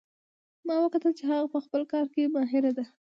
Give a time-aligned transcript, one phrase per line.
[0.67, 2.85] ما وکتل چې هغه په خپل کار کې ماهر ده